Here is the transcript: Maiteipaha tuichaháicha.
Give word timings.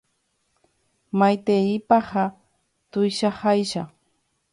Maiteipaha 1.19 2.23
tuichaháicha. 2.91 3.81